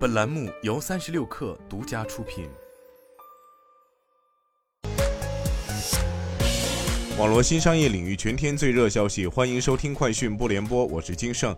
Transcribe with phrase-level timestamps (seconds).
[0.00, 2.48] 本栏目由三十六氪独家出品。
[7.18, 11.54] 网络新商业领域全天最热消息，欢迎收听快讯不联播，我是金盛。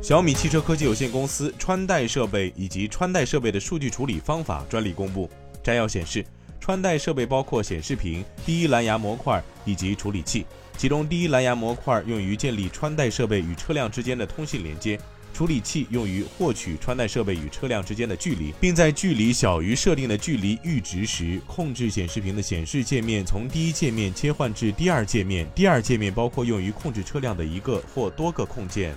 [0.00, 5.28] 小米汽车科技有限公司穿戴设备以及穿戴设备的数据处理方法专利公布。
[5.64, 6.24] 摘要显示，
[6.60, 10.44] 穿戴设备包括显示屏、第一蓝牙模块以及处理器，
[10.76, 14.98] 其中第一蓝牙模块用于建立穿戴设备与车辆之间的通信连接。
[15.34, 25.46] 处理器用于获取穿戴设备与车辆之间的距离，并在距离小于设定的距离阈值时，控制显示屏的显示界面从第一界面切换至第二界面。
[25.54, 28.96] 第二界面包括用于控制车辆的一个或多个控件。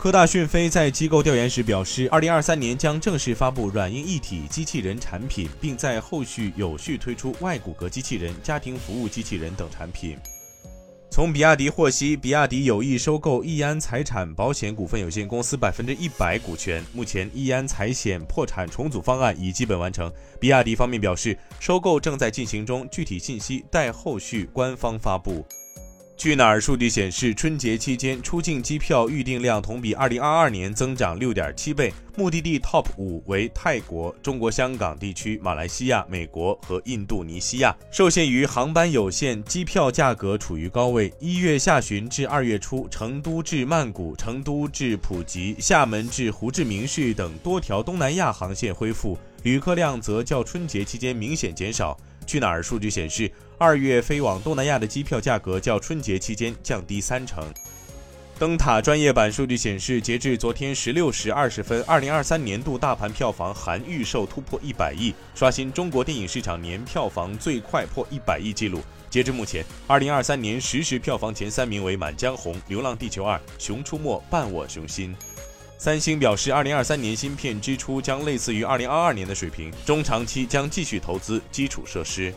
[0.00, 10.16] 科大讯飞在机构调研时表示，二零二三年将正式发布软硬一体机器人产品，并在后续有序推出外骨骼机器人、家庭服务机器人等产品。
[11.10, 16.82] 从比亚迪获悉，比亚迪有意收购易安财产保险股份有限公司百分之一百股权。
[16.94, 20.10] 目前，易安财险破产重组方案已基本完成。
[20.40, 25.44] 比亚迪方面表示，收购正在进行中，具体信息待后续官方发布。
[26.20, 37.74] 去哪儿数据显示，春节期间出境机票预订量同比二零二二年增长六点七倍，目的地 TOP 五为泰国、中国香港地区、马来西亚、美国和印度尼西亚。
[37.90, 41.10] 受限于航班有限，机票价格处于高位。
[41.20, 51.96] 一月下旬至二月初，成都至曼谷、成都至普吉、厦门至胡志明市等多条东南亚航线恢复，旅客量则较春节期间明显减少。
[52.30, 53.28] 去哪儿数据显示，
[53.58, 57.44] 二月飞往东南亚的机票价格较春节期间降低三成。
[58.38, 68.80] 灯塔专业版数据显示，截至昨天十六时二十分，二零二三年度大盘票房含预售突破一百亿，刷新中国电影市场年票房最快破一百亿纪录。
[69.10, 75.12] 截至目前，二零二三年实时票房前三名为《满江红》《流浪地球二》《熊出没》《伴我熊心》。
[75.82, 82.34] 三星表示，二零二三年芯片支出将类似于二零二二年的水平，中长期将继续投资基础设施。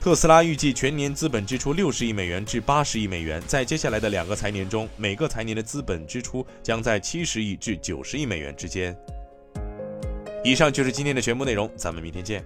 [0.00, 8.96] 特斯拉预计全年资本支出六十亿美元至八十亿美元，在接下来的两个财年中，每个财年的资本支出将在七十亿至九十亿美元之间。
[10.42, 12.42] 以上就是今天的全部内容，咱们明天见。